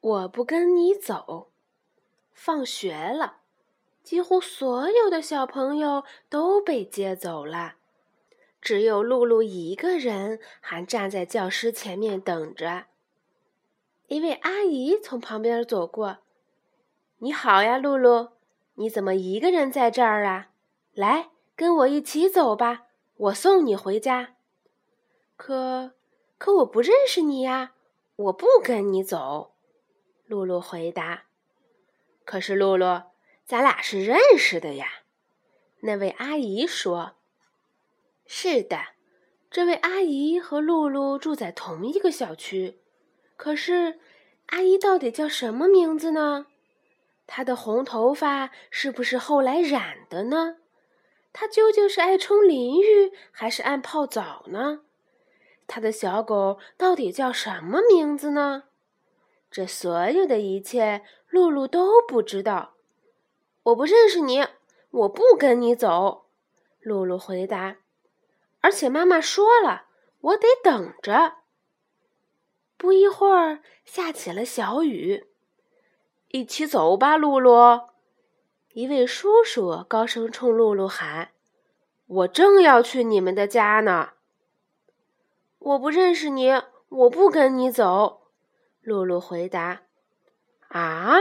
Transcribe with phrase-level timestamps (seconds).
[0.00, 1.50] 我不跟你走。
[2.32, 3.42] 放学了，
[4.02, 7.74] 几乎所有的小朋友都被接走了，
[8.62, 12.86] 只有露露一个人还站在教室前面等着。
[14.06, 16.18] 一位阿姨从旁边走过
[17.18, 18.30] ，“你好呀，露露，
[18.76, 20.50] 你怎么一个人在这儿啊？
[20.94, 22.86] 来，跟我一起走吧，
[23.16, 24.36] 我送你回家。”
[25.36, 25.92] 可，
[26.38, 27.74] 可我不认识你呀，
[28.16, 29.49] 我不跟你走。
[30.30, 31.24] 露露回答。
[32.24, 33.02] 可是露露，
[33.44, 34.86] 咱俩是认识的呀。
[35.80, 37.16] 那位阿姨说
[38.24, 38.78] ：“是的，
[39.50, 42.78] 这位阿姨和露露住在同一个小区。
[43.36, 43.98] 可是，
[44.46, 46.46] 阿姨到底叫什么名字呢？
[47.26, 50.58] 她的红头发是不是后来染的呢？
[51.32, 54.82] 她究竟是爱冲淋浴还是爱泡澡呢？”
[55.66, 58.64] 她的小狗到底叫什么名字呢？
[59.50, 62.74] 这所有的一切，露露都不知道。
[63.64, 64.46] 我不认识你，
[64.90, 66.26] 我不跟你走。
[66.80, 67.78] 露露回答。
[68.60, 69.86] 而且妈妈说了，
[70.20, 71.38] 我得等着。
[72.76, 75.26] 不一会儿，下起了小雨。
[76.28, 77.88] 一起走吧，露露。
[78.72, 81.32] 一位叔叔高声冲露露喊
[82.06, 84.10] ：“我正要去你们的家呢。”
[85.58, 86.50] 我不认识你，
[86.88, 88.19] 我不跟你走。”
[88.82, 89.82] 露露回答。
[90.68, 91.16] “啊！”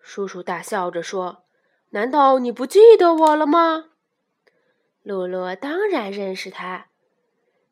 [0.00, 1.44] 叔叔大笑着说
[1.90, 3.90] ，“难道你不记得我了吗？”
[5.02, 6.86] 露露当然认识他。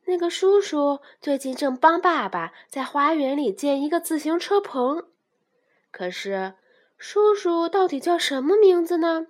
[0.06, 5.06] 那个叔叔最近正帮爸爸在花园里建一个自行车棚。
[5.92, 6.54] 可是，
[6.98, 9.28] 叔叔到底叫什么名字呢？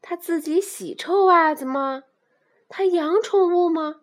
[0.00, 2.04] 他自己洗臭袜子吗？
[2.68, 4.02] 他养宠物吗？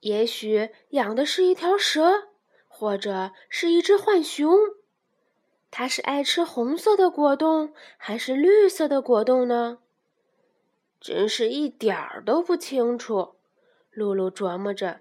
[0.00, 2.28] 也许养的是一条蛇，
[2.78, 4.54] 或者是一只浣熊。
[5.70, 9.78] 它是爱吃红色的果冻，还是绿色的果冻呢？
[11.00, 13.36] 真是一点儿都不清楚。
[13.90, 15.00] 露露琢磨着。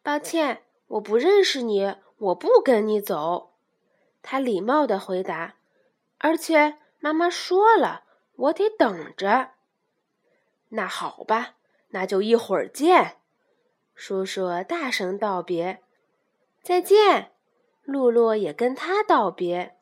[0.00, 3.54] 抱歉，我不认识你，我不跟你走。
[4.22, 5.56] 他礼貌的回答。
[6.18, 8.04] 而且妈妈说了，
[8.36, 9.50] 我得等着。
[10.68, 11.56] 那好吧，
[11.88, 13.16] 那就一会儿见。
[13.96, 15.82] 叔叔大声道别
[16.66, 17.30] ：“再见。”
[17.86, 19.76] 露露也跟他道别。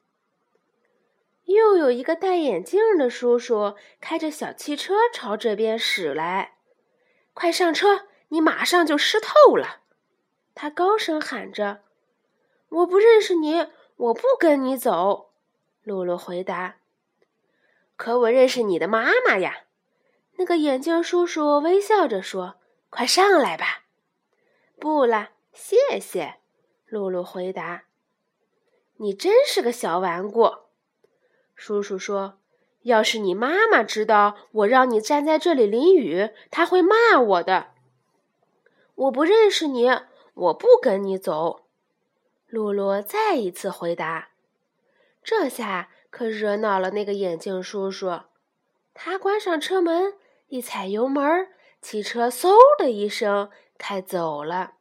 [1.44, 6.58] 又有一个戴眼镜的叔叔开着小汽车朝这边驶来
[7.32, 9.80] ，“快上车，你马上就湿透了！”
[10.54, 11.80] 他高声喊着。
[12.68, 15.30] “我不认识你，我不跟你走。”
[15.82, 16.76] 露露回答。
[17.96, 19.64] “可我认识你的妈妈呀！”
[20.36, 22.56] 那个眼镜叔叔微笑着说
[22.90, 23.84] ，“快上来吧。”
[24.78, 26.43] 不了，谢谢。
[26.94, 27.86] 露露回答
[28.98, 30.48] ：“你真是个小顽固。”
[31.56, 32.38] 叔叔说
[32.82, 37.72] ：“要是你妈妈知道我让你站在这里淋雨，她会骂我的。”
[38.94, 39.90] 我不认识你，
[40.34, 41.66] 我不跟你走。
[42.46, 44.28] 露露再一次回答
[45.24, 48.20] ：“这下可惹恼了那个眼镜叔叔。”
[48.94, 50.14] 他关上车门，
[50.46, 51.48] 一踩油门，
[51.82, 53.50] 汽车嗖的一声。
[53.76, 54.74] 开走了，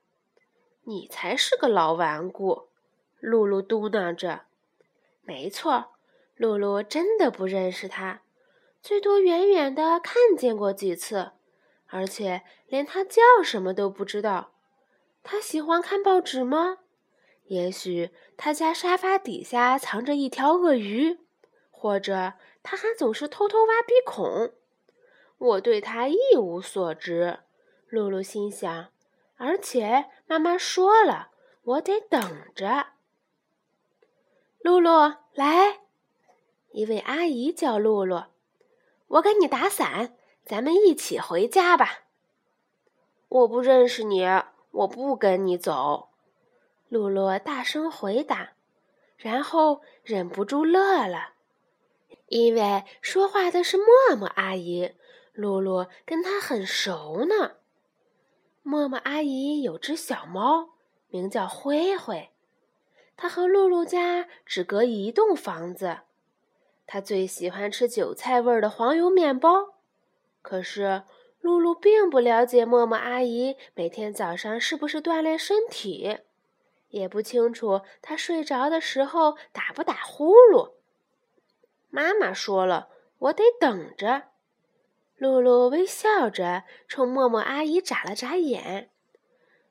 [0.83, 2.69] 你才是个老顽固。”
[3.19, 4.41] 露露嘟囔着。
[5.23, 5.94] “没错，
[6.35, 8.21] 露露真的不认识他，
[8.81, 11.31] 最多远远的看见过几次，
[11.88, 14.51] 而且连他叫什么都不知道。
[15.23, 16.79] 他喜欢看报纸吗？
[17.45, 21.19] 也许他家沙发底下藏着一条鳄鱼，
[21.71, 24.53] 或者他还总是偷偷挖鼻孔。
[25.38, 27.39] 我对他一无所知。”
[27.88, 28.88] 露露心想，
[29.44, 31.28] 而且妈妈说了，
[31.64, 32.22] 我得等
[32.56, 32.94] 着。
[34.59, 35.81] 露露，来，
[36.72, 38.28] 一位阿姨叫露露，
[39.08, 40.16] 我给你打伞，
[40.46, 42.04] 咱们一起回家吧。
[43.28, 44.24] 我不认识你，
[44.72, 46.08] 我不跟你走。
[46.88, 48.54] 露露大声回答，
[49.18, 51.34] 然后忍不住乐了，
[52.28, 54.94] 因为说话的是默默阿姨，
[55.34, 57.57] 露露跟她很熟呢。
[58.63, 60.69] 默默阿姨有只小猫，
[61.10, 62.30] 名叫灰灰。
[63.15, 66.00] 它和露露家只隔一栋房子。
[66.88, 69.75] 它最喜欢吃韭菜味的黄油面包。
[70.42, 71.04] 可是
[71.39, 76.19] 露露并不了解默默阿姨每天早上是不是锻炼身体，
[76.89, 80.74] 也不清楚她睡着的时候打不打呼噜。
[81.89, 82.89] 妈妈说了，
[83.19, 84.24] 我得等着。
[85.18, 88.89] 露露微笑着冲默默阿姨眨了眨眼，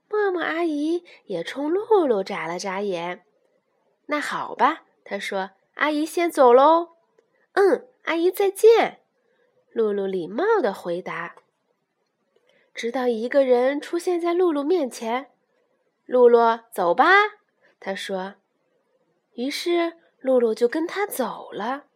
[0.09, 3.25] 默默阿姨也冲露露眨了眨眼。
[4.07, 6.97] 那好吧，她说：“阿姨先走喽。
[7.55, 9.01] ”“嗯，阿姨再见。”
[9.73, 11.37] 露露礼貌的回答。
[12.75, 15.31] 直到一个人出现在露露面前
[16.07, 17.07] ，“露露，走吧。”
[17.79, 18.35] 他说。
[19.35, 21.87] 于是露露就跟他走了，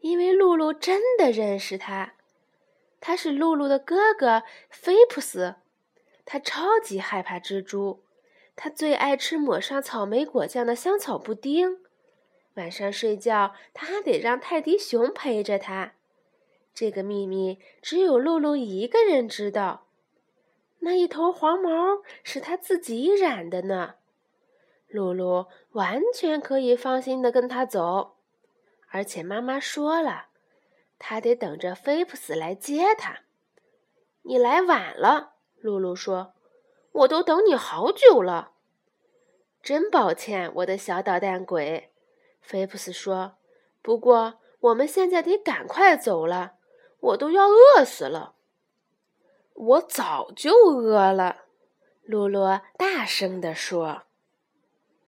[0.00, 2.14] 因为露露真的认识他，
[3.06, 5.56] 他是露露的哥哥菲普斯，
[6.24, 8.02] 他超级害怕蜘蛛。
[8.56, 11.80] 他最爱吃抹上草莓果酱的香草布丁，
[12.54, 15.92] 晚上睡觉他还得让泰迪熊陪着他。
[16.72, 19.84] 这个秘密只有露露一个人知道。
[20.78, 23.96] 那一头黄毛是他自己染的呢。
[24.88, 28.16] 露露完全可以放心的跟他走，
[28.88, 30.28] 而且妈妈说了，
[30.98, 33.20] 他得等着菲普斯来接他。
[34.22, 36.34] 你来晚了，露露说。
[36.92, 38.52] 我都等你好久了，
[39.60, 41.90] 真抱歉，我的小捣蛋鬼。
[42.40, 43.36] 菲普斯说
[43.82, 46.54] ：“不过我们现在得赶快走了，
[47.00, 48.36] 我都要饿死了。”
[49.54, 51.46] 我早就饿了，
[52.02, 54.04] 露露大声地说。